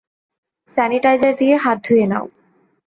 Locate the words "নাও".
2.07-2.25